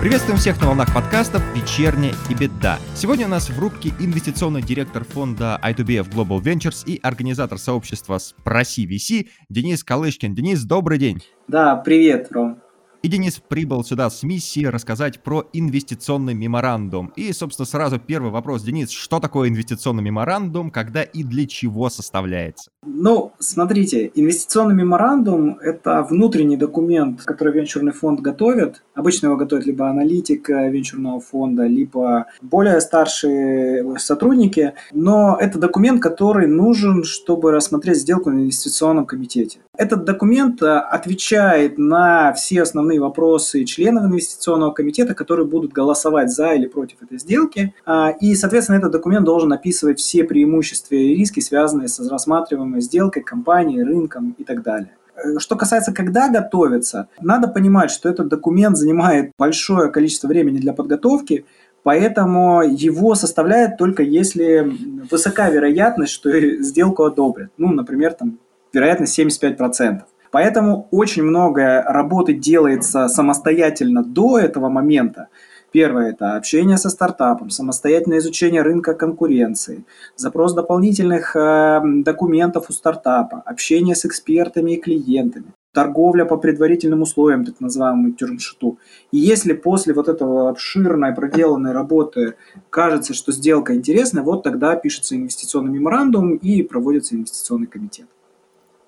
Приветствуем 0.00 0.38
всех 0.38 0.60
на 0.60 0.68
волнах 0.68 0.94
подкастов 0.94 1.42
«Вечерняя 1.54 2.14
и 2.30 2.34
беда». 2.34 2.78
Сегодня 2.94 3.26
у 3.26 3.28
нас 3.28 3.50
в 3.50 3.58
рубке 3.58 3.92
инвестиционный 3.98 4.62
директор 4.62 5.04
фонда 5.04 5.58
I2BF 5.62 6.10
Global 6.10 6.42
Ventures 6.42 6.84
и 6.86 7.00
организатор 7.02 7.58
сообщества 7.58 8.18
«Спроси 8.18 8.86
VC» 8.86 9.28
Денис 9.48 9.82
Калышкин. 9.82 10.34
Денис, 10.34 10.64
добрый 10.64 10.98
день. 10.98 11.22
Да, 11.46 11.76
привет, 11.76 12.28
Ром. 12.30 12.60
И 13.02 13.08
Денис 13.08 13.40
прибыл 13.46 13.84
сюда 13.84 14.10
с 14.10 14.22
миссией 14.24 14.66
рассказать 14.68 15.22
про 15.22 15.48
инвестиционный 15.52 16.34
меморандум. 16.34 17.12
И, 17.14 17.32
собственно, 17.32 17.66
сразу 17.66 17.98
первый 18.00 18.32
вопрос. 18.32 18.62
Денис, 18.62 18.90
что 18.90 19.20
такое 19.20 19.48
инвестиционный 19.48 20.02
меморандум, 20.02 20.70
когда 20.70 21.02
и 21.02 21.22
для 21.22 21.46
чего 21.46 21.90
составляется? 21.90 22.70
Ну, 22.86 23.32
смотрите, 23.40 24.12
инвестиционный 24.14 24.74
меморандум– 24.74 25.58
это 25.62 26.02
внутренний 26.08 26.56
документ, 26.56 27.22
который 27.24 27.52
венчурный 27.52 27.90
фонд 27.90 28.20
готовит. 28.20 28.84
Обычно 28.94 29.26
его 29.26 29.36
готовит 29.36 29.66
либо 29.66 29.88
аналитик 29.88 30.48
э, 30.48 30.70
венчурного 30.70 31.20
фонда, 31.20 31.66
либо 31.66 32.26
более 32.40 32.80
старшие 32.80 33.98
сотрудники. 33.98 34.74
Но 34.92 35.36
это 35.40 35.58
документ, 35.58 36.00
который 36.00 36.46
нужен, 36.46 37.02
чтобы 37.02 37.50
рассмотреть 37.50 37.98
сделку 37.98 38.30
на 38.30 38.38
инвестиционном 38.38 39.06
комитете. 39.06 39.58
Этот 39.76 40.04
документ 40.04 40.62
э, 40.62 40.78
отвечает 40.78 41.78
на 41.78 42.32
все 42.32 42.62
основные 42.62 43.00
вопросы 43.00 43.64
членов 43.64 44.04
инвестиционного 44.04 44.70
комитета, 44.70 45.14
которые 45.14 45.46
будут 45.46 45.72
голосовать 45.72 46.30
за 46.30 46.54
или 46.54 46.66
против 46.66 47.02
этой 47.02 47.18
сделки. 47.18 47.74
А, 47.84 48.10
и, 48.10 48.34
соответственно, 48.34 48.76
этот 48.76 48.92
документ 48.92 49.24
должен 49.24 49.52
описывать 49.52 49.98
все 49.98 50.22
преимущества 50.22 50.94
и 50.94 51.14
риски, 51.14 51.40
связанные 51.40 51.88
с 51.88 51.98
рассматриваемой 52.08 52.77
сделкой, 52.80 53.22
компанией, 53.22 53.82
рынком 53.82 54.34
и 54.38 54.44
так 54.44 54.62
далее. 54.62 54.90
Э, 55.16 55.38
что 55.38 55.56
касается, 55.56 55.92
когда 55.92 56.28
готовится, 56.28 57.08
надо 57.20 57.48
понимать, 57.48 57.90
что 57.90 58.08
этот 58.08 58.28
документ 58.28 58.76
занимает 58.76 59.32
большое 59.38 59.90
количество 59.90 60.28
времени 60.28 60.58
для 60.58 60.72
подготовки, 60.72 61.44
Поэтому 61.84 62.62
его 62.62 63.14
составляет 63.14 63.78
только 63.78 64.02
если 64.02 64.76
высока 65.10 65.48
вероятность, 65.48 66.12
что 66.12 66.28
сделку 66.60 67.04
одобрят. 67.04 67.50
Ну, 67.56 67.72
например, 67.72 68.12
там 68.12 68.38
вероятность 68.74 69.18
75%. 69.18 70.02
Поэтому 70.30 70.88
очень 70.90 71.22
много 71.22 71.82
работы 71.82 72.34
делается 72.34 73.08
самостоятельно 73.08 74.04
до 74.04 74.38
этого 74.38 74.68
момента. 74.68 75.28
Первое– 75.70 76.10
это 76.12 76.36
общение 76.36 76.78
со 76.78 76.88
стартапом, 76.88 77.50
самостоятельное 77.50 78.18
изучение 78.18 78.62
рынка 78.62 78.94
конкуренции, 78.94 79.84
запрос 80.16 80.54
дополнительных 80.54 81.36
э, 81.36 81.80
документов 81.84 82.70
у 82.70 82.72
стартапа, 82.72 83.42
общение 83.44 83.94
с 83.94 84.06
экспертами 84.06 84.72
и 84.72 84.80
клиентами, 84.80 85.52
торговля 85.74 86.24
по 86.24 86.38
предварительным 86.38 87.02
условиям, 87.02 87.44
так 87.44 87.60
называемому 87.60 88.12
термшиту. 88.12 88.78
И 89.12 89.18
если 89.18 89.52
после 89.52 89.92
вот 89.92 90.08
этого 90.08 90.48
обширной 90.48 91.14
проделанной 91.14 91.72
работы 91.72 92.36
кажется, 92.70 93.12
что 93.12 93.30
сделка 93.32 93.74
интересная, 93.74 94.22
вот 94.22 94.42
тогда 94.42 94.74
пишется 94.74 95.16
инвестиционный 95.16 95.72
меморандум 95.72 96.36
и 96.36 96.62
проводится 96.62 97.14
инвестиционный 97.14 97.66
комитет. 97.66 98.06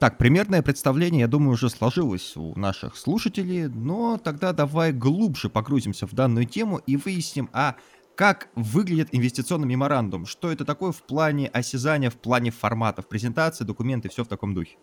Так, 0.01 0.17
примерное 0.17 0.63
представление, 0.63 1.21
я 1.21 1.29
думаю, 1.29 1.53
уже 1.53 1.69
сложилось 1.69 2.35
у 2.35 2.59
наших 2.59 2.97
слушателей, 2.97 3.69
но 3.69 4.17
тогда 4.17 4.55
давай 4.55 4.95
глубже 4.95 5.51
погрузимся 5.51 6.07
в 6.07 6.15
данную 6.15 6.47
тему 6.47 6.79
и 6.79 6.97
выясним, 6.97 7.51
а 7.53 7.77
как 8.15 8.49
выглядит 8.55 9.11
инвестиционный 9.13 9.69
меморандум, 9.69 10.25
что 10.25 10.51
это 10.51 10.65
такое 10.65 10.93
в 10.93 11.03
плане 11.03 11.49
осязания, 11.49 12.09
в 12.09 12.17
плане 12.17 12.51
форматов, 12.51 13.09
презентации, 13.09 13.65
документы, 13.65 14.09
все 14.09 14.25
в 14.25 14.29
таком 14.29 14.55
духе. 14.55 14.79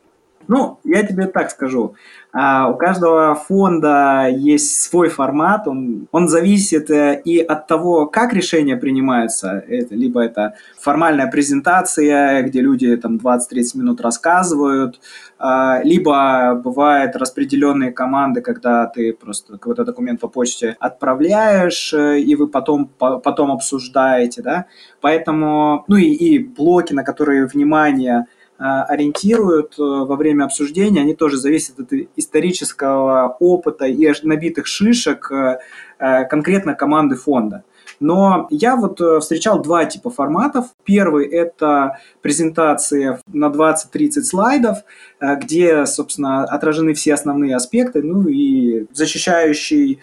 Ну, 0.47 0.79
я 0.83 1.03
тебе 1.03 1.27
так 1.27 1.51
скажу. 1.51 1.95
А, 2.31 2.69
у 2.69 2.75
каждого 2.75 3.35
фонда 3.35 4.27
есть 4.29 4.81
свой 4.81 5.09
формат, 5.09 5.67
он, 5.67 6.07
он 6.11 6.27
зависит 6.27 6.89
э, 6.89 7.21
и 7.25 7.39
от 7.39 7.67
того, 7.67 8.05
как 8.05 8.33
решения 8.33 8.77
принимаются. 8.77 9.63
Это, 9.67 9.95
либо 9.95 10.21
это 10.21 10.55
формальная 10.79 11.27
презентация, 11.27 12.43
где 12.43 12.61
люди 12.61 12.95
там 12.97 13.17
20-30 13.17 13.39
минут 13.75 14.01
рассказывают, 14.01 14.99
а, 15.39 15.81
либо 15.83 16.55
бывают 16.63 17.15
распределенные 17.15 17.91
команды, 17.91 18.41
когда 18.41 18.85
ты 18.85 19.13
просто 19.13 19.53
какой-то 19.53 19.83
документ 19.83 20.19
по 20.19 20.27
почте 20.27 20.75
отправляешь, 20.79 21.93
э, 21.93 22.19
и 22.19 22.35
вы 22.35 22.47
потом, 22.47 22.87
потом 22.87 23.51
обсуждаете, 23.51 24.41
да. 24.41 24.65
Поэтому, 25.01 25.85
ну 25.87 25.95
и, 25.95 26.05
и 26.05 26.39
блоки, 26.39 26.93
на 26.93 27.03
которые 27.03 27.47
внимание 27.47 28.27
ориентируют 28.59 29.75
э, 29.77 29.81
во 29.81 30.15
время 30.15 30.45
обсуждения, 30.45 31.01
они 31.01 31.13
тоже 31.13 31.37
зависят 31.37 31.79
от 31.79 31.93
исторического 32.15 33.37
опыта 33.39 33.85
и 33.85 34.11
набитых 34.23 34.65
шишек 34.65 35.31
э, 35.31 35.59
э, 35.99 36.25
конкретно 36.25 36.73
команды 36.73 37.15
фонда. 37.15 37.63
Но 37.99 38.47
я 38.51 38.75
вот 38.75 38.99
встречал 39.21 39.61
два 39.61 39.85
типа 39.85 40.11
форматов. 40.11 40.67
Первый– 40.83 41.25
это 41.31 41.97
презентация 42.21 43.19
на 43.31 43.47
20-30 43.47 44.21
слайдов, 44.21 44.77
где, 45.19 45.83
собственно, 45.87 46.43
отражены 46.43 46.93
все 46.93 47.15
основные 47.15 47.55
аспекты, 47.55 48.03
ну 48.03 48.27
и 48.27 48.85
защищающий 48.93 49.99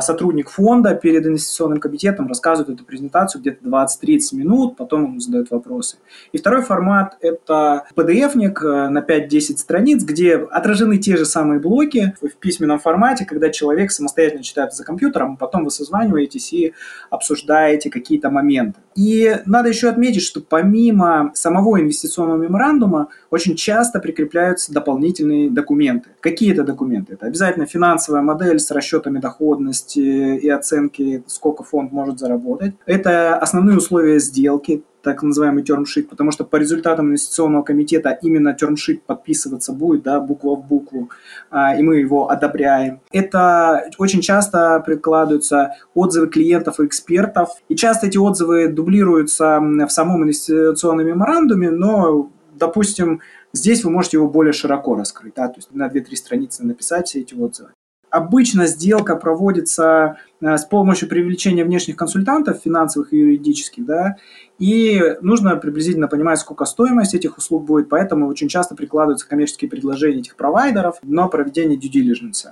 сотрудник 0.00 0.50
фонда 0.50 0.94
перед 0.94 1.26
инвестиционным 1.26 1.80
комитетом 1.80 2.28
рассказывает 2.28 2.74
эту 2.74 2.84
презентацию 2.84 3.40
где-то 3.40 3.64
20-30 3.66 4.36
минут, 4.36 4.76
потом 4.76 5.04
ему 5.04 5.20
задают 5.20 5.50
вопросы. 5.50 5.96
И 6.32 6.38
второй 6.38 6.62
формат– 6.62 7.16
это 7.20 7.84
PDF-ник 7.96 8.62
э, 8.62 8.88
на 8.88 8.98
5-10 8.98 9.58
страниц, 9.58 10.04
где 10.04 10.36
отражены 10.36 10.98
те 10.98 11.16
же 11.16 11.24
самые 11.24 11.60
блоки 11.60 12.14
в 12.20 12.36
письменном 12.36 12.78
формате, 12.78 13.24
когда 13.24 13.50
человек 13.50 13.90
самостоятельно 13.90 14.42
читает 14.42 14.74
за 14.74 14.84
компьютером, 14.84 15.34
а 15.34 15.36
потом 15.36 15.64
вы 15.64 15.70
созваниваетесь 15.70 16.52
и 16.52 16.74
обсуждаете 17.10 17.90
какие-то 17.90 18.30
моменты. 18.30 18.80
И 18.94 19.36
надо 19.46 19.68
еще 19.68 19.88
отметить, 19.88 20.22
что 20.22 20.40
помимо 20.40 21.30
самого 21.34 21.80
инвестиционного 21.80 22.42
меморандума 22.42 23.08
очень 23.30 23.56
часто 23.56 24.00
прикрепляются 24.00 24.72
дополнительные 24.72 25.50
документы. 25.50 26.10
Какие 26.20 26.52
это 26.52 26.64
документы? 26.64 27.14
Это 27.14 27.26
обязательно 27.26 27.66
финансовая 27.66 28.22
модель 28.22 28.58
с 28.58 28.70
расчетами 28.70 29.18
доходности 29.18 30.00
и 30.00 30.48
оценки, 30.48 31.22
сколько 31.26 31.64
фонд 31.64 31.92
может 31.92 32.18
заработать. 32.18 32.74
Это 32.86 33.36
основные 33.36 33.76
условия 33.76 34.18
сделки, 34.18 34.84
так 35.02 35.22
называемый 35.22 35.62
термшит, 35.62 36.08
потому 36.08 36.30
что 36.30 36.44
по 36.44 36.56
результатам 36.56 37.08
инвестиционного 37.08 37.62
комитета 37.62 38.18
именно 38.22 38.54
термшит 38.54 39.02
подписываться 39.02 39.72
будет, 39.72 40.02
да, 40.02 40.20
буква 40.20 40.56
в 40.56 40.66
букву, 40.66 41.10
а, 41.50 41.76
и 41.76 41.82
мы 41.82 41.96
его 41.96 42.30
одобряем. 42.30 43.00
Это 43.10 43.90
очень 43.98 44.20
часто 44.20 44.82
прикладываются 44.84 45.74
отзывы 45.94 46.28
клиентов 46.28 46.80
и 46.80 46.86
экспертов, 46.86 47.50
и 47.68 47.76
часто 47.76 48.06
эти 48.06 48.18
отзывы 48.18 48.68
дублируются 48.68 49.60
в 49.60 49.90
самом 49.90 50.22
инвестиционном 50.22 51.06
меморандуме, 51.06 51.70
но, 51.70 52.30
допустим, 52.54 53.20
Здесь 53.54 53.84
вы 53.84 53.90
можете 53.90 54.16
его 54.16 54.28
более 54.28 54.54
широко 54.54 54.94
раскрыть, 54.94 55.34
да, 55.34 55.48
то 55.48 55.56
есть 55.56 55.70
на 55.74 55.88
2-3 55.88 56.16
страницы 56.16 56.64
написать 56.64 57.08
все 57.08 57.20
эти 57.20 57.34
отзывы. 57.34 57.72
Обычно 58.12 58.66
сделка 58.66 59.16
проводится 59.16 60.18
э, 60.42 60.58
с 60.58 60.66
помощью 60.66 61.08
привлечения 61.08 61.64
внешних 61.64 61.96
консультантов, 61.96 62.60
финансовых 62.62 63.14
и 63.14 63.16
юридических, 63.16 63.86
да, 63.86 64.16
и 64.58 65.16
нужно 65.22 65.56
приблизительно 65.56 66.08
понимать, 66.08 66.38
сколько 66.38 66.66
стоимость 66.66 67.14
этих 67.14 67.38
услуг 67.38 67.64
будет, 67.64 67.88
поэтому 67.88 68.28
очень 68.28 68.48
часто 68.48 68.74
прикладываются 68.74 69.26
коммерческие 69.26 69.70
предложения 69.70 70.20
этих 70.20 70.36
провайдеров 70.36 70.98
на 71.02 71.26
проведение 71.28 71.78
due 71.78 71.90
diligence. 71.90 72.50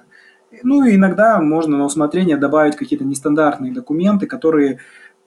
Ну 0.62 0.82
и 0.87 0.94
иногда 0.94 1.38
можно 1.43 1.76
на 1.76 1.84
усмотрение 1.84 2.38
добавить 2.38 2.76
какие-то 2.76 3.04
нестандартные 3.04 3.70
документы, 3.70 4.26
которые 4.26 4.78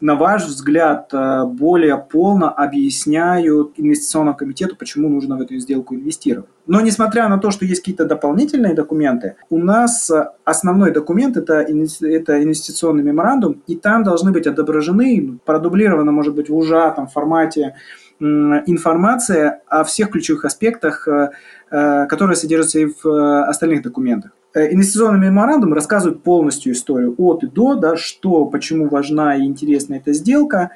на 0.01 0.15
ваш 0.15 0.45
взгляд, 0.45 1.13
э, 1.13 1.45
более 1.45 1.97
полно 1.97 2.53
объясняют 2.55 3.73
инвестиционному 3.77 4.35
комитету, 4.35 4.75
почему 4.75 5.09
нужно 5.09 5.37
в 5.37 5.41
эту 5.41 5.57
сделку 5.57 5.95
инвестировать. 5.95 6.49
Но 6.67 6.81
несмотря 6.81 7.29
на 7.29 7.37
то, 7.37 7.51
что 7.51 7.65
есть 7.65 7.81
какие-то 7.81 8.05
дополнительные 8.05 8.73
документы, 8.73 9.35
у 9.49 9.57
нас 9.57 10.11
основной 10.43 10.91
документ 10.91 11.37
это, 11.37 11.55
это 11.61 12.43
инвестиционный 12.43 13.03
меморандум, 13.03 13.61
и 13.67 13.75
там 13.75 14.03
должны 14.03 14.31
быть 14.31 14.47
отображены, 14.47 15.39
продублировано, 15.45 16.11
может 16.11 16.35
быть, 16.35 16.49
в 16.49 16.55
ужатом 16.55 17.07
формате 17.07 17.75
информация 18.23 19.61
о 19.67 19.83
всех 19.83 20.11
ключевых 20.11 20.45
аспектах, 20.45 21.07
э, 21.07 21.31
э, 21.71 22.07
которые 22.07 22.35
содержатся 22.35 22.79
и 22.79 22.85
в 22.85 23.43
остальных 23.45 23.83
документах. 23.83 24.31
Э, 24.53 24.71
инвестиционный 24.71 25.19
меморандум 25.19 25.73
рассказывает 25.73 26.21
полностью 26.23 26.73
историю 26.73 27.15
от 27.17 27.43
и 27.43 27.47
до, 27.47 27.75
да, 27.75 27.97
что, 27.97 28.45
почему 28.45 28.87
важна 28.87 29.35
и 29.35 29.45
интересна 29.45 29.95
эта 29.95 30.13
сделка. 30.13 30.71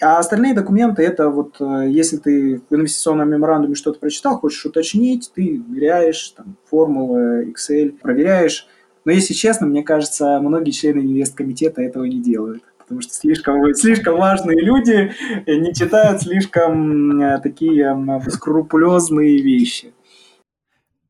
А 0.00 0.18
остальные 0.18 0.54
документы 0.54 1.02
это 1.02 1.28
вот, 1.28 1.56
э, 1.60 1.88
если 1.88 2.16
ты 2.18 2.62
в 2.70 2.74
инвестиционном 2.74 3.30
меморандуме 3.30 3.74
что-то 3.74 3.98
прочитал, 3.98 4.38
хочешь 4.38 4.64
уточнить, 4.64 5.32
ты 5.34 5.60
веряешь, 5.68 6.34
там, 6.36 6.56
формулы, 6.70 7.52
Excel, 7.52 7.90
проверяешь. 8.00 8.68
Но 9.04 9.10
если 9.10 9.34
честно, 9.34 9.66
мне 9.66 9.82
кажется, 9.82 10.38
многие 10.40 10.70
члены 10.70 11.00
инвесткомитета 11.00 11.82
этого 11.82 12.04
не 12.04 12.20
делают 12.20 12.62
потому 12.88 13.02
что 13.02 13.12
слишком, 13.12 13.74
слишком 13.74 14.16
важные 14.16 14.60
люди 14.62 15.12
не 15.46 15.74
читают 15.74 16.22
слишком 16.22 17.20
э, 17.20 17.38
такие 17.40 17.94
скрупулезные 18.28 19.42
вещи. 19.42 19.92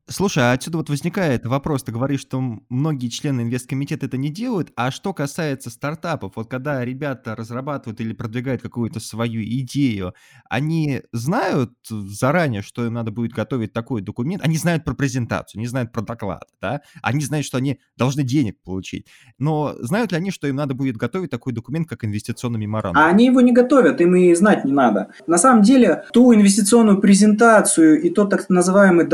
Слушай, 0.09 0.43
а 0.43 0.53
отсюда 0.53 0.77
вот 0.77 0.89
возникает 0.89 1.45
вопрос. 1.45 1.83
Ты 1.83 1.91
говоришь, 1.91 2.21
что 2.21 2.41
многие 2.69 3.09
члены 3.09 3.41
инвесткомитета 3.41 4.07
это 4.07 4.17
не 4.17 4.29
делают, 4.29 4.71
а 4.75 4.89
что 4.89 5.13
касается 5.13 5.69
стартапов, 5.69 6.33
вот 6.35 6.49
когда 6.49 6.83
ребята 6.83 7.35
разрабатывают 7.35 8.01
или 8.01 8.13
продвигают 8.13 8.61
какую-то 8.61 8.99
свою 8.99 9.41
идею, 9.43 10.13
они 10.49 11.01
знают 11.11 11.71
заранее, 11.89 12.61
что 12.61 12.85
им 12.85 12.93
надо 12.93 13.11
будет 13.11 13.33
готовить 13.33 13.73
такой 13.73 14.01
документ, 14.01 14.43
они 14.43 14.57
знают 14.57 14.83
про 14.83 14.93
презентацию, 14.93 15.61
не 15.61 15.67
знают 15.67 15.91
про 15.91 16.01
доклад, 16.01 16.45
да, 16.59 16.81
они 17.03 17.21
знают, 17.21 17.45
что 17.45 17.57
они 17.57 17.79
должны 17.95 18.23
денег 18.23 18.57
получить, 18.63 19.05
но 19.37 19.75
знают 19.79 20.11
ли 20.11 20.17
они, 20.17 20.31
что 20.31 20.47
им 20.47 20.55
надо 20.55 20.73
будет 20.73 20.97
готовить 20.97 21.29
такой 21.29 21.53
документ, 21.53 21.87
как 21.87 22.03
инвестиционный 22.03 22.59
меморандум? 22.59 23.01
А 23.01 23.09
они 23.09 23.27
его 23.27 23.41
не 23.41 23.51
готовят, 23.51 24.01
им 24.01 24.15
и 24.15 24.33
знать 24.33 24.65
не 24.65 24.71
надо. 24.71 25.09
На 25.27 25.37
самом 25.37 25.61
деле, 25.61 26.05
ту 26.13 26.33
инвестиционную 26.33 26.99
презентацию 26.99 28.01
и 28.01 28.09
тот 28.09 28.29
так 28.29 28.49
называемый 28.49 29.05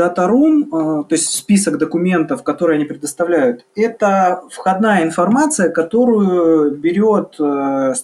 Э, 0.72 0.85
то 1.04 1.14
есть 1.14 1.28
список 1.30 1.78
документов, 1.78 2.42
которые 2.42 2.76
они 2.76 2.84
предоставляют, 2.84 3.64
это 3.74 4.42
входная 4.50 5.04
информация, 5.04 5.70
которую 5.70 6.76
берет, 6.76 7.36
э, 7.38 7.94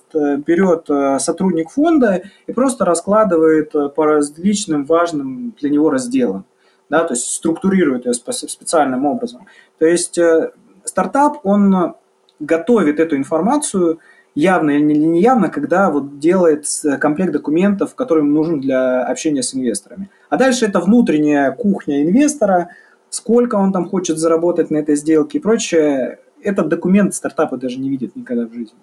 берет 0.46 0.90
э, 0.90 1.18
сотрудник 1.18 1.70
фонда 1.70 2.22
и 2.46 2.52
просто 2.52 2.84
раскладывает 2.84 3.72
по 3.94 4.06
различным 4.06 4.84
важным 4.84 5.54
для 5.60 5.70
него 5.70 5.90
разделам. 5.90 6.44
Да, 6.88 7.04
то 7.04 7.14
есть 7.14 7.24
структурирует 7.26 8.04
ее 8.04 8.12
специальным 8.12 9.06
образом. 9.06 9.46
То 9.78 9.86
есть 9.86 10.18
стартап, 10.84 11.38
он 11.42 11.94
готовит 12.38 13.00
эту 13.00 13.16
информацию 13.16 13.98
явно 14.34 14.70
или 14.70 14.94
неявно, 14.94 15.48
когда 15.48 15.90
вот 15.90 16.18
делает 16.18 16.66
комплект 17.00 17.32
документов, 17.32 17.94
который 17.94 18.20
ему 18.20 18.32
нужен 18.32 18.60
для 18.60 19.04
общения 19.04 19.42
с 19.42 19.54
инвесторами. 19.54 20.10
А 20.30 20.36
дальше 20.36 20.66
это 20.66 20.80
внутренняя 20.80 21.52
кухня 21.52 22.02
инвестора, 22.02 22.70
сколько 23.10 23.56
он 23.56 23.72
там 23.72 23.88
хочет 23.88 24.18
заработать 24.18 24.70
на 24.70 24.78
этой 24.78 24.96
сделке 24.96 25.38
и 25.38 25.40
прочее. 25.40 26.18
Этот 26.42 26.68
документ 26.68 27.14
стартапы 27.14 27.56
даже 27.56 27.78
не 27.78 27.88
видят 27.90 28.16
никогда 28.16 28.46
в 28.46 28.52
жизни. 28.52 28.78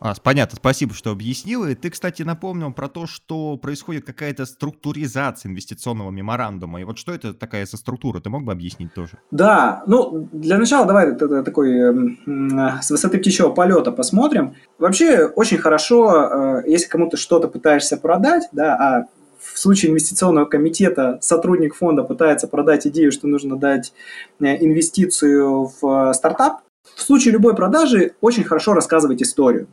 А, 0.00 0.14
понятно, 0.22 0.56
спасибо, 0.56 0.94
что 0.94 1.10
объяснил. 1.10 1.66
И 1.66 1.74
ты, 1.74 1.90
кстати, 1.90 2.22
напомнил 2.22 2.72
про 2.72 2.88
то, 2.88 3.06
что 3.06 3.58
происходит 3.58 4.06
какая-то 4.06 4.46
структуризация 4.46 5.50
инвестиционного 5.50 6.10
меморандума. 6.10 6.80
И 6.80 6.84
вот 6.84 6.98
что 6.98 7.12
это 7.12 7.34
такая 7.34 7.66
за 7.66 7.76
структура? 7.76 8.20
Ты 8.20 8.30
мог 8.30 8.44
бы 8.44 8.52
объяснить 8.52 8.94
тоже? 8.94 9.18
Да, 9.30 9.82
ну, 9.86 10.28
для 10.32 10.56
начала 10.56 10.86
давай 10.86 11.14
такой 11.16 11.70
э, 11.70 12.80
с 12.80 12.90
высоты 12.90 13.18
птичьего 13.18 13.50
полета 13.50 13.92
посмотрим. 13.92 14.54
Вообще, 14.78 15.26
очень 15.26 15.58
хорошо, 15.58 16.62
э, 16.62 16.62
если 16.66 16.88
кому-то 16.88 17.18
что-то 17.18 17.48
пытаешься 17.48 17.98
продать, 17.98 18.48
да, 18.52 18.76
а 18.76 19.06
в 19.38 19.58
случае 19.58 19.90
инвестиционного 19.90 20.46
комитета 20.46 21.18
сотрудник 21.20 21.74
фонда 21.74 22.04
пытается 22.04 22.46
продать 22.48 22.86
идею, 22.86 23.12
что 23.12 23.26
нужно 23.26 23.56
дать 23.56 23.92
э, 24.40 24.56
инвестицию 24.64 25.70
в 25.80 26.12
стартап, 26.14 26.60
в 26.96 27.02
случае 27.02 27.32
любой 27.32 27.54
продажи 27.54 28.12
очень 28.22 28.44
хорошо 28.44 28.72
рассказывать 28.72 29.22
историю. 29.22 29.68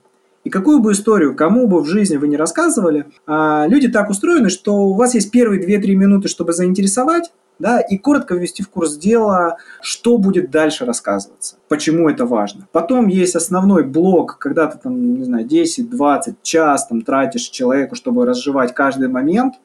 И 0.47 0.49
какую 0.49 0.79
бы 0.79 0.93
историю, 0.93 1.35
кому 1.35 1.67
бы 1.67 1.81
в 1.81 1.87
жизни 1.87 2.15
вы 2.15 2.29
не 2.29 2.37
рассказывали, 2.37 3.07
а, 3.25 3.65
люди 3.67 3.89
так 3.89 4.09
устроены, 4.09 4.49
что 4.49 4.75
у 4.75 4.93
вас 4.93 5.13
есть 5.13 5.29
первые 5.29 5.61
2-3 5.61 5.93
минуты, 5.93 6.29
чтобы 6.29 6.53
заинтересовать, 6.53 7.33
да, 7.59 7.81
и 7.81 7.97
коротко 7.97 8.33
ввести 8.33 8.63
в 8.63 8.69
курс 8.69 8.95
дела, 8.95 9.57
что 9.81 10.17
будет 10.17 10.49
дальше 10.49 10.85
рассказываться, 10.85 11.57
почему 11.67 12.07
это 12.07 12.25
важно. 12.25 12.65
Потом 12.71 13.07
есть 13.07 13.35
основной 13.35 13.83
блок, 13.83 14.37
когда 14.39 14.67
ты 14.67 14.77
там, 14.77 15.15
не 15.15 15.25
знаю, 15.25 15.45
10-20 15.45 16.35
час 16.43 16.87
там 16.87 17.01
тратишь 17.01 17.49
человеку, 17.49 17.95
чтобы 17.95 18.25
разжевать 18.25 18.73
каждый 18.73 19.09
момент– 19.09 19.55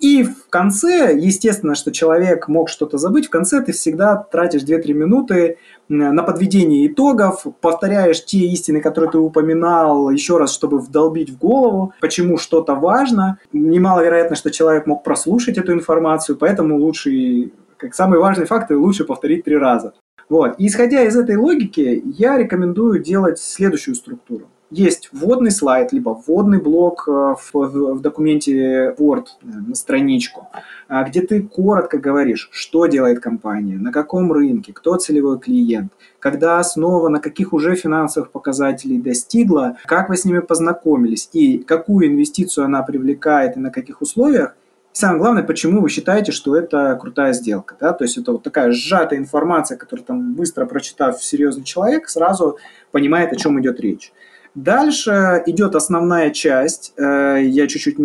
и 0.00 0.22
в 0.22 0.48
конце, 0.48 1.16
естественно, 1.16 1.74
что 1.74 1.90
человек 1.90 2.46
мог 2.48 2.68
что-то 2.68 2.98
забыть, 2.98 3.26
в 3.26 3.30
конце 3.30 3.60
ты 3.60 3.72
всегда 3.72 4.16
тратишь 4.16 4.62
2-3 4.62 4.92
минуты 4.92 5.58
на 5.88 6.22
подведение 6.22 6.86
итогов, 6.86 7.44
повторяешь 7.60 8.24
те 8.24 8.38
истины, 8.38 8.80
которые 8.80 9.10
ты 9.10 9.18
упоминал, 9.18 10.10
еще 10.10 10.36
раз, 10.38 10.52
чтобы 10.52 10.78
вдолбить 10.78 11.30
в 11.30 11.38
голову, 11.38 11.94
почему 12.00 12.36
что-то 12.36 12.74
важно. 12.74 13.38
Немаловероятно, 13.52 14.36
что 14.36 14.50
человек 14.50 14.86
мог 14.86 15.02
прослушать 15.02 15.58
эту 15.58 15.72
информацию, 15.72 16.38
поэтому 16.38 16.76
лучше, 16.76 17.50
как 17.76 17.94
самый 17.94 18.20
важный 18.20 18.46
факт, 18.46 18.70
лучше 18.70 19.04
повторить 19.04 19.44
три 19.44 19.56
раза. 19.56 19.94
Вот. 20.28 20.54
И 20.58 20.66
исходя 20.66 21.02
из 21.02 21.16
этой 21.16 21.36
логики, 21.36 22.02
я 22.04 22.36
рекомендую 22.36 23.02
делать 23.02 23.38
следующую 23.38 23.94
структуру 23.94 24.48
есть 24.70 25.08
вводный 25.12 25.50
слайд, 25.50 25.92
либо 25.92 26.10
вводный 26.10 26.60
блок 26.60 27.04
э, 27.08 27.10
в, 27.10 27.94
в, 27.94 28.00
документе 28.00 28.94
Word 28.98 29.26
э, 29.42 29.46
на 29.46 29.74
страничку, 29.74 30.48
а, 30.88 31.04
где 31.04 31.22
ты 31.22 31.42
коротко 31.42 31.98
говоришь, 31.98 32.48
что 32.52 32.86
делает 32.86 33.20
компания, 33.20 33.76
на 33.76 33.92
каком 33.92 34.30
рынке, 34.32 34.72
кто 34.72 34.96
целевой 34.96 35.38
клиент, 35.38 35.92
когда 36.18 36.58
основа, 36.58 37.08
на 37.08 37.20
каких 37.20 37.52
уже 37.52 37.76
финансовых 37.76 38.30
показателей 38.30 38.98
достигла, 38.98 39.78
как 39.86 40.10
вы 40.10 40.16
с 40.16 40.24
ними 40.24 40.40
познакомились 40.40 41.30
и 41.32 41.58
какую 41.58 42.08
инвестицию 42.08 42.64
она 42.64 42.82
привлекает 42.82 43.56
и 43.56 43.60
на 43.60 43.70
каких 43.70 44.02
условиях, 44.02 44.54
самое 44.92 45.20
главное, 45.20 45.42
почему 45.44 45.80
вы 45.80 45.88
считаете, 45.88 46.32
что 46.32 46.56
это 46.56 46.98
крутая 47.00 47.32
сделка. 47.32 47.76
Да? 47.80 47.92
То 47.92 48.04
есть 48.04 48.18
это 48.18 48.32
вот 48.32 48.42
такая 48.42 48.72
сжатая 48.72 49.18
информация, 49.18 49.78
которую 49.78 50.04
там 50.04 50.34
быстро 50.34 50.66
прочитав 50.66 51.22
серьезный 51.22 51.64
человек, 51.64 52.08
сразу 52.08 52.58
понимает, 52.90 53.32
о 53.32 53.36
чем 53.36 53.58
идет 53.60 53.80
речь. 53.80 54.12
Дальше 54.54 55.42
идет 55.46 55.74
основная 55.74 56.30
часть. 56.30 56.92
Э, 56.96 57.38
я 57.42 57.66
чуть-чуть 57.66 57.96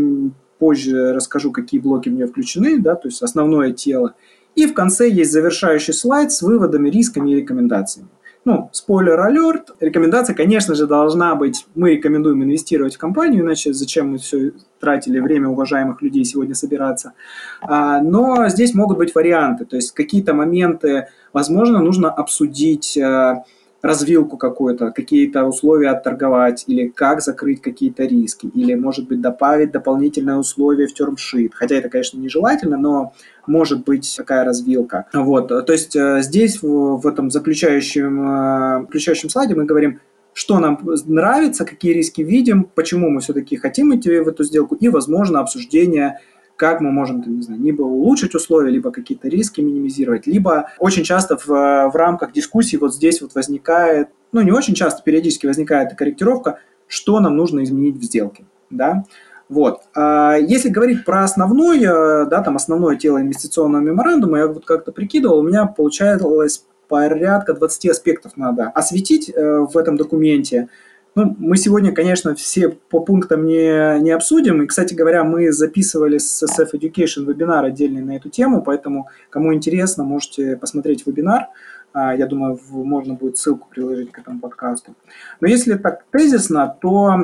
позже 0.60 1.14
расскажу, 1.14 1.52
какие 1.52 1.80
блоки 1.80 2.10
в 2.10 2.14
нее 2.14 2.28
включены, 2.28 2.80
да, 2.80 2.96
то 2.96 3.08
есть 3.08 3.22
основное 3.22 3.72
тело. 3.72 4.14
И 4.56 4.68
в 4.68 4.74
конце 4.74 5.10
есть 5.10 5.32
завершающий 5.32 5.94
слайд 5.94 6.32
с 6.32 6.42
выводами, 6.42 6.90
рисками 6.90 7.32
и 7.32 7.36
рекомендациями. 7.36 8.10
Ну, 8.46 8.70
спойлер 8.74 9.20
алерт. 9.22 9.72
Рекомендация, 9.80 10.36
конечно 10.36 10.76
же, 10.76 10.86
должна 10.86 11.34
быть, 11.36 11.66
мы 11.76 11.92
рекомендуем 11.92 12.44
инвестировать 12.44 12.96
в 12.96 12.98
компанию, 12.98 13.42
иначе 13.42 13.74
зачем 13.74 14.12
мы 14.12 14.18
все 14.18 14.52
тратили 14.82 15.20
время 15.20 15.48
уважаемых 15.48 16.02
людей 16.02 16.26
сегодня 16.26 16.54
собираться. 16.54 17.14
А, 17.62 18.02
но 18.02 18.50
здесь 18.50 18.74
могут 18.74 18.98
быть 18.98 19.16
варианты, 19.16 19.64
то 19.64 19.78
есть 19.78 19.94
какие-то 19.94 20.34
моменты, 20.34 21.08
возможно, 21.32 21.80
нужно 21.80 22.12
обсудить 22.12 22.98
э, 22.98 23.44
развилку 23.84 24.38
какую-то, 24.38 24.92
какие-то 24.92 25.44
условия 25.44 25.90
отторговать, 25.90 26.64
или 26.68 26.88
как 26.88 27.22
закрыть 27.22 27.62
какие-то 27.62 28.06
риски, 28.06 28.48
или, 28.48 28.76
может 28.76 29.10
быть, 29.10 29.20
добавить 29.20 29.72
дополнительное 29.72 30.38
условие 30.38 30.88
в 30.88 30.94
термшит. 30.94 31.54
Хотя 31.54 31.76
это, 31.76 31.90
конечно, 31.90 32.18
нежелательно, 32.18 32.78
но 32.78 33.14
может 33.46 33.84
быть 33.84 34.12
такая 34.18 34.46
развилка. 34.46 35.06
Вот, 35.14 35.50
то 35.50 35.74
есть 35.74 35.98
э, 35.98 36.22
здесь, 36.22 36.64
в, 36.64 37.06
этом 37.06 37.30
заключающем, 37.30 38.22
э, 38.22 38.82
заключающем 38.84 39.30
слайде 39.30 39.54
мы 39.54 39.66
говорим, 39.66 40.00
что 40.34 40.60
нам 40.60 40.80
нравится, 41.06 41.66
какие 41.66 41.92
риски 41.92 42.22
видим, 42.22 42.64
почему 42.64 43.10
мы 43.10 43.20
все-таки 43.20 43.58
хотим 43.58 43.94
идти 43.94 44.18
в 44.20 44.30
эту 44.30 44.46
сделку, 44.46 44.76
и, 44.76 44.88
возможно, 44.88 45.42
обсуждение 45.42 46.20
как 46.64 46.80
мы 46.80 46.94
можем, 46.94 47.22
не 47.28 47.42
знаю, 47.42 47.62
либо 47.62 47.82
улучшить 47.82 48.36
условия, 48.36 48.72
либо 48.72 48.90
какие-то 48.90 49.28
риски 49.28 49.60
минимизировать, 49.60 50.28
либо 50.28 50.70
очень 50.80 51.04
часто 51.04 51.36
в, 51.36 51.48
в 51.48 51.92
рамках 51.94 52.32
дискуссии 52.32 52.78
вот 52.78 52.96
здесь 52.96 53.22
вот 53.22 53.36
возникает, 53.36 54.08
ну 54.32 54.40
не 54.40 54.54
очень 54.54 54.74
часто, 54.74 55.04
периодически 55.04 55.46
возникает 55.46 55.94
корректировка, 55.98 56.60
что 56.88 57.20
нам 57.20 57.36
нужно 57.36 57.66
изменить 57.66 57.98
в 57.98 58.04
сделке, 58.04 58.46
да. 58.70 59.04
Вот. 59.50 59.82
А 59.94 60.38
если 60.38 60.70
говорить 60.70 61.04
про 61.04 61.26
основное, 61.26 62.28
да, 62.28 62.42
там 62.42 62.56
основное 62.56 62.96
тело 62.96 63.20
инвестиционного 63.20 63.82
меморандума, 63.82 64.38
я 64.38 64.48
вот 64.48 64.64
как-то 64.64 64.94
прикидывал, 64.94 65.40
у 65.40 65.44
меня 65.44 65.66
получалось 65.66 66.66
порядка 66.88 67.54
20 67.54 67.90
аспектов 67.90 68.38
надо 68.38 68.70
осветить 68.70 69.30
э, 69.30 69.68
в 69.70 69.78
этом 69.78 69.98
документе. 69.98 70.70
Ну, 71.16 71.36
мы 71.38 71.58
сегодня, 71.58 71.92
конечно, 71.92 72.34
все 72.34 72.70
по 72.70 73.00
пунктам 73.00 73.46
не, 73.46 74.00
не 74.00 74.10
обсудим. 74.10 74.64
И, 74.64 74.66
кстати 74.68 74.96
говоря, 74.96 75.24
мы 75.24 75.52
записывали 75.52 76.18
с 76.18 76.42
SF 76.44 76.72
Education 76.74 77.26
вебинар 77.26 77.64
отдельный 77.66 78.02
на 78.02 78.16
эту 78.16 78.30
тему, 78.30 78.64
поэтому, 78.64 79.10
кому 79.30 79.54
интересно, 79.54 80.04
можете 80.04 80.58
посмотреть 80.58 81.06
вебинар. 81.06 81.50
А, 81.94 82.16
я 82.16 82.26
думаю, 82.26 82.60
можно 82.72 83.14
будет 83.14 83.38
ссылку 83.38 83.68
приложить 83.70 84.12
к 84.12 84.18
этому 84.18 84.40
подкасту. 84.40 84.96
Но 85.40 85.48
если 85.48 85.76
так 85.76 86.04
тезисно, 86.12 86.76
то 86.82 87.16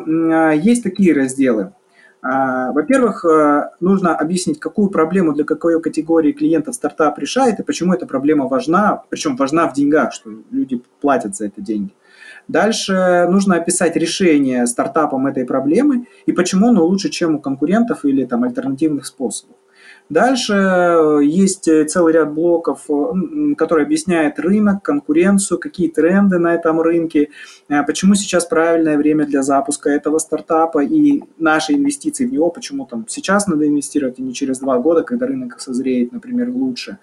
есть 0.53 0.83
такие 0.83 1.15
разделы. 1.15 1.73
А, 2.21 2.71
во-первых, 2.73 3.23
э, 3.23 3.69
нужно 3.79 4.15
объяснить, 4.15 4.59
какую 4.59 4.89
проблему 4.89 5.33
для 5.33 5.45
какой 5.45 5.81
категории 5.81 6.33
клиентов 6.33 6.75
стартап 6.75 7.17
решает 7.17 7.59
и 7.59 7.63
почему 7.63 7.93
эта 7.93 8.05
проблема 8.05 8.47
важна, 8.47 9.03
причем 9.09 9.37
важна 9.37 9.67
в 9.67 9.73
деньгах, 9.73 10.11
что 10.11 10.29
люди 10.51 10.81
платят 10.99 11.37
за 11.37 11.45
это 11.45 11.61
деньги. 11.61 11.93
Дальше 12.49 13.27
нужно 13.29 13.57
описать 13.57 13.95
решение 13.95 14.65
стартапом 14.65 15.27
этой 15.27 15.45
проблемы 15.45 16.07
и 16.25 16.31
почему 16.31 16.69
оно 16.69 16.83
лучше, 16.83 17.09
чем 17.09 17.35
у 17.35 17.39
конкурентов 17.39 18.05
или 18.05 18.25
там 18.25 18.43
альтернативных 18.43 19.05
способов. 19.05 19.55
Дальше 20.09 20.53
э, 20.53 21.19
есть 21.23 21.67
э, 21.67 21.85
целый 21.85 22.13
ряд 22.13 22.33
блоков, 22.33 22.85
э, 22.89 23.53
который 23.55 23.85
объясняет 23.85 24.39
рынок, 24.39 24.81
конкуренцию, 24.81 25.59
какие 25.59 25.87
тренды 25.87 26.39
на 26.39 26.55
этом 26.55 26.81
рынке, 26.81 27.29
почему 27.85 28.15
сейчас 28.15 28.45
правильное 28.45 28.97
время 28.97 29.25
для 29.25 29.43
запуска 29.43 29.89
этого 29.89 30.17
стартапа 30.17 30.83
и 30.83 31.21
наши 31.37 31.73
инвестиции 31.73 32.25
в 32.25 32.33
него, 32.33 32.49
почему 32.49 32.85
там 32.85 33.05
сейчас 33.07 33.47
надо 33.47 33.67
инвестировать, 33.67 34.17
и 34.17 34.23
не 34.23 34.33
через 34.33 34.59
два 34.59 34.79
года, 34.79 35.03
когда 35.03 35.27
рынок 35.27 35.59
созреет, 35.59 36.11
например, 36.11 36.49
лучше. 36.49 36.97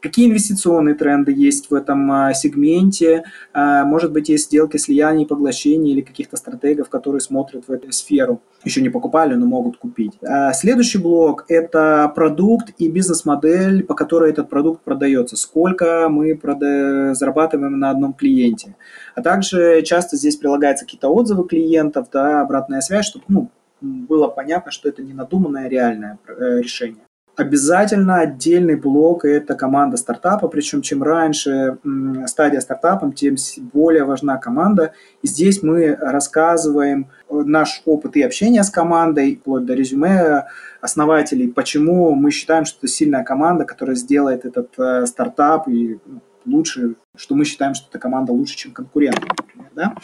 Какие 0.00 0.28
инвестиционные 0.28 0.94
тренды 0.94 1.32
есть 1.32 1.70
в 1.70 1.74
этом 1.74 2.32
сегменте, 2.34 3.24
может 3.54 4.12
быть, 4.12 4.28
есть 4.28 4.46
сделки 4.46 4.78
слияний, 4.78 5.26
поглощений 5.26 5.92
или 5.92 6.00
каких-то 6.00 6.36
стратегов, 6.36 6.88
которые 6.88 7.20
смотрят 7.20 7.68
в 7.68 7.72
эту 7.72 7.92
сферу. 7.92 8.40
Еще 8.64 8.80
не 8.80 8.88
покупали, 8.88 9.34
но 9.34 9.46
могут 9.46 9.76
купить. 9.76 10.14
Следующий 10.54 10.98
блок– 10.98 11.44
это 11.48 12.10
продукт, 12.14 12.45
продукт 12.46 12.72
и 12.78 12.88
бизнес-модель, 12.88 13.82
по 13.82 13.94
которой 13.94 14.30
этот 14.30 14.48
продукт 14.48 14.82
продается, 14.84 15.36
сколько 15.36 16.08
мы 16.08 16.34
прода- 16.34 17.12
зарабатываем 17.14 17.78
на 17.78 17.90
одном 17.90 18.12
клиенте. 18.12 18.76
А 19.16 19.22
также 19.22 19.82
часто 19.82 20.16
здесь 20.16 20.36
прилагаются 20.36 20.84
какие-то 20.84 21.08
отзывы 21.08 21.48
клиентов, 21.48 22.06
да, 22.12 22.40
обратная 22.40 22.80
связь, 22.82 23.06
чтобы 23.06 23.24
ну, 23.28 23.50
было 23.80 24.28
понятно, 24.28 24.70
что 24.70 24.88
это 24.88 25.02
не 25.02 25.12
надуманное, 25.12 25.68
реальное 25.68 26.18
э, 26.28 26.60
решение 26.60 27.05
обязательно 27.36 28.20
отдельный 28.20 28.76
блок– 28.76 29.24
это 29.24 29.54
команда 29.54 29.96
стартапа, 29.96 30.48
причем 30.48 30.82
чем 30.82 31.02
раньше 31.02 31.78
стадия 32.26 32.60
стартапа, 32.60 33.12
тем 33.12 33.36
более 33.72 34.04
важна 34.04 34.38
команда. 34.38 34.92
И 35.22 35.26
здесь 35.26 35.62
мы 35.62 35.94
рассказываем 35.94 37.08
э, 37.28 37.42
наш 37.44 37.82
опыт 37.84 38.16
и 38.16 38.22
общения 38.22 38.64
с 38.64 38.70
командой, 38.70 39.36
вплоть 39.36 39.66
до 39.66 39.74
резюме 39.74 40.46
основателей, 40.80 41.48
почему 41.48 42.14
мы 42.14 42.30
считаем, 42.30 42.64
что 42.64 42.78
это 42.78 42.88
сильная 42.88 43.24
команда, 43.24 43.64
которая 43.64 43.96
сделает 43.96 44.44
этот 44.44 44.78
э, 44.78 45.06
стартап 45.06 45.68
и 45.68 45.98
ну, 46.06 46.20
лучше, 46.46 46.94
что 47.16 47.34
мы 47.34 47.44
считаем, 47.44 47.74
что 47.74 47.88
эта 47.90 47.98
команда 47.98 48.32
лучше, 48.32 48.56
чем 48.56 48.72
конкурент, 48.72 49.20
например, 49.20 49.70
да? 49.74 49.94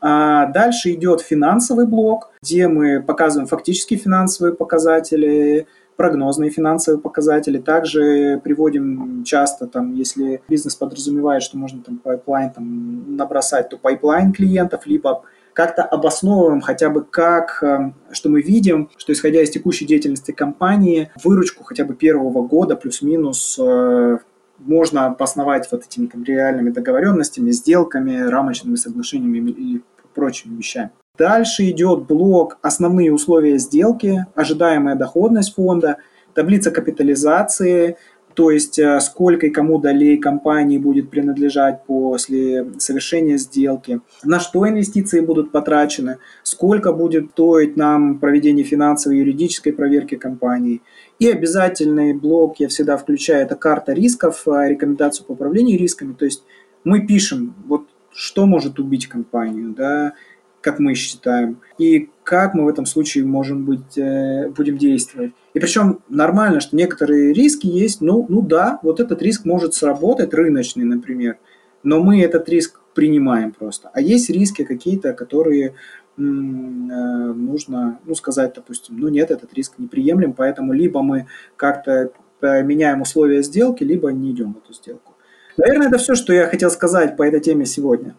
А 0.00 0.46
дальше 0.46 0.92
идет 0.92 1.20
финансовый 1.20 1.86
блок, 1.86 2.30
где 2.42 2.68
мы 2.68 3.02
показываем 3.02 3.48
фактические 3.48 3.98
финансовые 3.98 4.54
показатели, 4.54 5.66
прогнозные 5.96 6.50
финансовые 6.50 7.00
показатели. 7.00 7.58
Также 7.58 8.40
приводим 8.42 9.24
часто, 9.24 9.66
там, 9.66 9.94
если 9.94 10.42
бизнес 10.48 10.74
подразумевает, 10.76 11.42
что 11.42 11.58
можно 11.58 11.82
там 11.82 11.98
pipeline 11.98 12.50
там, 12.50 13.16
набросать, 13.16 13.68
то 13.68 13.78
pipeline 13.78 14.32
клиентов, 14.32 14.86
либо 14.86 15.22
как-то 15.56 15.82
обосновываем 15.82 16.60
хотя 16.60 16.90
бы 16.90 17.02
как, 17.02 17.62
э, 17.62 17.92
что 18.12 18.28
мы 18.28 18.42
видим, 18.42 18.90
что 18.98 19.14
исходя 19.14 19.40
из 19.40 19.48
текущей 19.48 19.86
деятельности 19.86 20.30
компании, 20.30 21.10
выручку 21.24 21.64
хотя 21.64 21.84
бы 21.84 21.94
первого 21.94 22.46
года 22.46 22.76
плюс-минус 22.76 23.58
э, 23.58 24.18
можно 24.58 25.06
обосновать 25.06 25.66
вот 25.72 25.84
этими 25.86 26.06
там, 26.06 26.24
реальными 26.24 26.70
договоренностями, 26.70 27.52
сделками, 27.52 28.18
рамочными 28.28 28.76
соглашениями 28.76 29.50
или 29.50 29.82
прочими 30.14 30.56
вещами. 30.56 30.90
Дальше 31.18 31.70
идет 31.70 32.06
блок 32.06 32.58
«Основные 32.62 33.12
условия 33.12 33.58
сделки», 33.58 34.26
ожидаемая 34.34 34.96
доходность 34.96 35.54
фонда, 35.54 35.98
таблица 36.34 36.70
капитализации, 36.70 37.96
то 38.36 38.50
есть 38.50 38.78
э, 38.78 39.00
сколько 39.00 39.46
и 39.46 39.50
кому 39.50 39.78
долей 39.78 40.18
компании 40.18 40.76
будет 40.76 41.08
принадлежать 41.08 41.84
после 41.86 42.66
совершения 42.78 43.38
сделки, 43.38 44.00
на 44.22 44.40
что 44.40 44.68
инвестиции 44.68 45.20
будут 45.20 45.52
потрачены, 45.52 46.18
сколько 46.42 46.92
будет 46.92 47.30
стоить 47.30 47.78
нам 47.78 48.18
проведение 48.18 48.64
финансовой 48.64 49.16
и 49.16 49.20
юридической 49.20 49.72
проверки 49.72 50.16
компании. 50.16 50.82
И 51.18 51.30
обязательный 51.30 52.12
блок 52.12 52.60
я 52.60 52.68
всегда 52.68 52.98
включаю, 52.98 53.42
это 53.42 53.56
карта 53.56 53.94
рисков, 53.94 54.42
э, 54.46 54.68
рекомендацию 54.68 55.26
по 55.26 55.32
управлению 55.32 55.78
рисками, 55.78 56.12
то 56.12 56.26
есть 56.26 56.44
мы 56.84 57.06
пишем, 57.06 57.54
вот 57.66 57.86
что 58.12 58.44
может 58.44 58.78
убить 58.78 59.06
компанию, 59.08 59.74
да, 59.74 60.12
как 60.66 60.80
мы 60.80 60.94
считаем, 60.94 61.60
и 61.78 62.10
как 62.24 62.54
мы 62.54 62.64
в 62.64 62.68
этом 62.68 62.86
случае 62.86 63.24
можем 63.24 63.64
быть, 63.64 63.96
э, 63.96 64.48
будем 64.48 64.78
действовать. 64.78 65.30
И 65.54 65.60
причем 65.60 66.00
нормально, 66.08 66.58
что 66.58 66.74
некоторые 66.74 67.32
риски 67.32 67.68
есть, 67.68 68.00
ну, 68.00 68.26
ну 68.28 68.42
да, 68.42 68.80
вот 68.82 68.98
этот 68.98 69.22
риск 69.22 69.44
может 69.44 69.74
сработать, 69.74 70.34
рыночный, 70.34 70.82
например, 70.82 71.38
но 71.84 72.02
мы 72.02 72.20
этот 72.20 72.48
риск 72.48 72.80
принимаем 72.96 73.52
просто. 73.52 73.90
А 73.94 74.00
есть 74.00 74.28
риски 74.28 74.64
какие-то, 74.64 75.12
которые 75.12 75.66
э, 75.68 76.20
нужно, 76.20 78.00
ну, 78.04 78.16
сказать, 78.16 78.54
допустим, 78.56 78.98
ну, 78.98 79.06
нет, 79.06 79.30
этот 79.30 79.54
риск 79.54 79.74
неприемлем, 79.78 80.32
поэтому 80.32 80.72
либо 80.72 81.00
мы 81.00 81.28
как-то 81.54 82.10
меняем 82.42 83.02
условия 83.02 83.44
сделки, 83.44 83.84
либо 83.84 84.08
не 84.08 84.32
идем 84.32 84.54
в 84.54 84.58
эту 84.64 84.72
сделку. 84.74 85.14
Наверное, 85.56 85.86
это 85.86 85.98
все, 85.98 86.16
что 86.16 86.32
я 86.32 86.48
хотел 86.48 86.70
сказать 86.70 87.16
по 87.16 87.22
этой 87.22 87.38
теме 87.38 87.66
сегодня. 87.66 88.16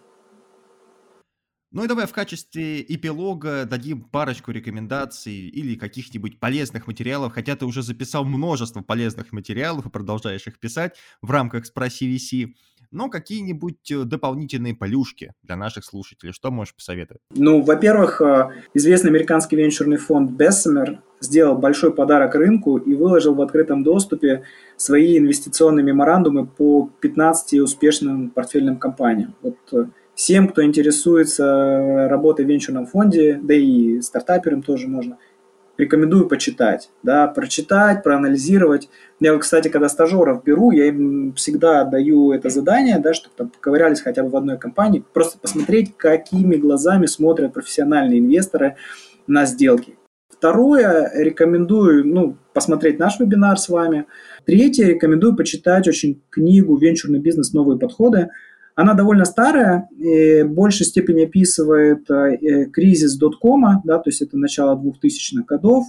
Ну 1.72 1.84
и 1.84 1.88
давай 1.88 2.08
в 2.08 2.14
качестве 2.14 2.82
эпилога 2.82 3.66
дадим 3.66 4.02
парочку 4.02 4.52
рекомендаций 4.52 5.34
или 5.34 5.76
каких-нибудь 5.76 6.40
полезных 6.40 6.88
материалов, 6.88 7.34
хотя 7.34 7.56
ты 7.58 7.66
уже 7.66 7.84
записал 7.84 8.24
множество 8.24 8.82
полезных 8.82 9.34
материалов 9.34 9.86
и 9.86 9.90
продолжаешь 9.90 10.48
их 10.48 10.60
писать 10.60 10.96
в 11.22 11.30
рамках 11.30 11.66
«Спроси 11.66 12.16
VC», 12.16 12.54
но 12.92 13.10
какие-нибудь 13.10 13.92
э, 13.92 14.04
дополнительные 14.04 14.74
полюшки 14.74 15.34
для 15.44 15.56
наших 15.56 15.84
слушателей, 15.84 16.32
что 16.32 16.52
можешь 16.52 16.74
посоветовать? 16.74 17.22
Ну, 17.36 17.62
во-первых, 17.62 18.22
э, 18.22 18.50
известный 18.74 19.10
американский 19.10 19.56
венчурный 19.56 19.98
фонд 19.98 20.40
Bessemer 20.40 21.00
сделал 21.20 21.58
большой 21.58 21.94
подарок 21.94 22.36
рынку 22.36 22.78
и 22.78 22.94
выложил 22.94 23.34
в 23.34 23.42
открытом 23.42 23.84
доступе 23.84 24.44
свои 24.78 25.18
инвестиционные 25.18 25.84
меморандумы 25.84 26.46
по 26.48 26.90
15 27.02 27.60
успешным 27.60 28.30
портфельным 28.30 28.78
компаниям. 28.78 29.36
Вот 29.42 29.58
э, 29.74 29.88
Всем, 30.18 30.48
кто 30.48 30.64
интересуется 30.64 32.08
работой 32.10 32.44
в 32.44 32.50
венчурном 32.50 32.88
фонде, 32.88 33.40
да 33.40 33.54
и 33.54 34.02
стартаперам 34.02 34.64
тоже 34.64 34.88
можно, 34.88 35.20
рекомендую 35.78 36.28
почитать, 36.28 36.90
да, 37.04 37.28
прочитать, 37.28 38.02
проанализировать. 38.02 38.90
Я, 39.20 39.38
кстати, 39.38 39.68
когда 39.68 39.90
стажеров 39.90 40.44
беру, 40.44 40.72
я 40.72 40.88
им 40.88 41.34
всегда 41.34 41.84
даю 41.84 42.32
это 42.32 42.50
задание, 42.50 42.98
да, 42.98 43.14
чтобы 43.14 43.36
там 43.38 43.50
поковырялись 43.50 44.02
хотя 44.02 44.24
бы 44.24 44.30
в 44.30 44.36
одной 44.36 44.58
компании, 44.58 45.06
просто 45.14 45.38
посмотреть, 45.38 45.96
какими 45.98 46.56
глазами 46.56 47.06
смотрят 47.06 47.54
профессиональные 47.54 48.18
инвесторы 48.18 48.76
на 49.28 49.46
сделки. 49.46 50.00
Второе, 50.30 51.12
рекомендую, 51.14 52.08
ну, 52.08 52.38
посмотреть 52.54 52.98
наш 52.98 53.20
вебинар 53.20 53.60
с 53.60 53.70
вами. 53.70 54.08
Третье, 54.46 54.88
рекомендую 54.88 55.36
почитать 55.36 55.88
очень 55.88 56.24
книгу 56.32 56.76
«Венчурный 56.76 57.20
бизнес. 57.20 57.54
Новые 57.54 57.78
подходы». 57.78 58.30
Она 58.78 58.94
довольно 58.94 59.26
старая, 59.26 59.90
и 59.98 60.44
в 60.44 60.52
большей 60.52 60.86
степени 60.86 61.26
описывает 61.26 62.08
э, 62.12 62.66
кризис 62.66 63.18
доткома, 63.18 63.82
да, 63.84 63.98
то 63.98 64.12
есть 64.12 64.22
это 64.22 64.38
начало 64.38 64.80
2000-х 64.80 65.46
годов, 65.48 65.88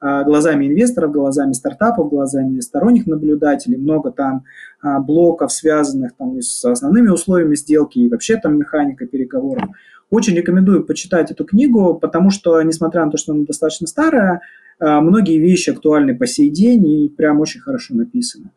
э, 0.00 0.22
глазами 0.24 0.68
инвесторов, 0.68 1.10
глазами 1.10 1.52
стартапов, 1.52 2.08
глазами 2.08 2.60
сторонних 2.60 3.08
наблюдателей. 3.08 3.76
Много 3.76 4.12
там 4.12 4.44
э, 4.84 5.00
блоков, 5.00 5.50
связанных 5.50 6.12
там 6.16 6.40
с 6.40 6.64
основными 6.64 7.08
условиями 7.08 7.56
сделки 7.56 7.98
и 7.98 8.08
вообще 8.08 8.36
там 8.36 8.56
механика 8.56 9.04
переговоров. 9.08 9.70
Очень 10.08 10.36
рекомендую 10.36 10.84
почитать 10.84 11.32
эту 11.32 11.44
книгу, 11.44 11.98
потому 12.00 12.30
что, 12.30 12.62
несмотря 12.62 13.04
на 13.04 13.10
то, 13.10 13.18
что 13.18 13.32
она 13.32 13.46
достаточно 13.46 13.88
старая, 13.88 14.42
многие 14.78 15.38
вещи 15.40 15.70
актуальны 15.70 16.16
по 16.16 16.28
сей 16.28 16.50
день 16.50 16.86
и 16.86 17.08
прям 17.08 17.40
очень 17.40 17.60
хорошо 17.60 17.94
написаны. 17.96 18.50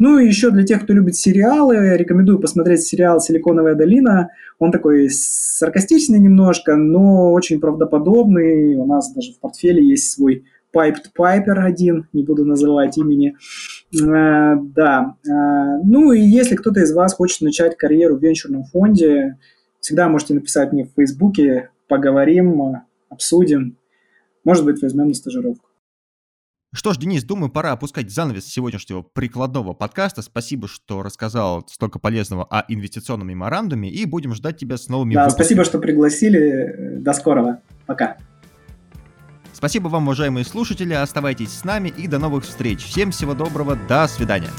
Ну 0.00 0.18
и 0.18 0.26
еще 0.26 0.50
для 0.50 0.64
тех, 0.64 0.82
кто 0.82 0.94
любит 0.94 1.14
сериалы, 1.14 1.94
рекомендую 1.98 2.38
посмотреть 2.38 2.80
сериал 2.80 3.20
«Силиконовая 3.20 3.74
долина». 3.74 4.30
Он 4.58 4.72
такой 4.72 5.10
саркастичный 5.10 6.18
немножко, 6.18 6.74
но 6.74 7.32
очень 7.32 7.60
правдоподобный. 7.60 8.76
У 8.76 8.86
нас 8.86 9.12
даже 9.12 9.34
в 9.34 9.40
портфеле 9.40 9.86
есть 9.86 10.10
свой 10.10 10.44
Piped 10.74 11.10
Piper 11.14 11.52
один, 11.52 12.08
не 12.14 12.24
буду 12.24 12.46
называть 12.46 12.96
имени. 12.96 13.36
Э, 13.92 14.56
да. 14.74 15.16
Э, 15.28 15.82
ну 15.84 16.12
и 16.12 16.20
если 16.20 16.56
кто-то 16.56 16.80
из 16.80 16.94
вас 16.94 17.12
хочет 17.12 17.42
начать 17.42 17.76
карьеру 17.76 18.16
в 18.16 18.22
венчурном 18.22 18.64
фонде, 18.64 19.36
всегда 19.80 20.08
можете 20.08 20.32
написать 20.32 20.72
мне 20.72 20.86
в 20.86 20.94
Фейсбуке, 20.96 21.68
поговорим, 21.88 22.78
обсудим. 23.10 23.76
Может 24.44 24.64
быть, 24.64 24.80
возьмем 24.80 25.08
на 25.08 25.14
стажировку. 25.14 25.69
Что 26.72 26.92
ж, 26.92 26.98
Денис, 26.98 27.24
думаю, 27.24 27.50
пора 27.50 27.72
опускать 27.72 28.12
занавес 28.12 28.46
сегодняшнего 28.46 29.02
прикладного 29.02 29.72
подкаста. 29.72 30.22
Спасибо, 30.22 30.68
что 30.68 31.02
рассказал 31.02 31.66
столько 31.68 31.98
полезного 31.98 32.44
о 32.44 32.64
инвестиционном 32.68 33.26
меморандуме, 33.26 33.90
и 33.90 34.04
будем 34.04 34.34
ждать 34.34 34.56
тебя 34.58 34.76
с 34.76 34.88
новыми 34.88 35.14
Да, 35.14 35.22
выпусками. 35.24 35.44
спасибо, 35.44 35.64
что 35.64 35.78
пригласили. 35.80 36.98
До 37.00 37.12
скорого. 37.12 37.60
Пока. 37.86 38.18
Спасибо 39.52 39.88
вам, 39.88 40.04
уважаемые 40.04 40.44
слушатели. 40.44 40.94
Оставайтесь 40.94 41.52
с 41.52 41.64
нами 41.64 41.88
и 41.88 42.06
до 42.06 42.20
новых 42.20 42.44
встреч. 42.44 42.84
Всем 42.84 43.10
всего 43.10 43.34
доброго. 43.34 43.76
До 43.88 44.06
свидания. 44.06 44.50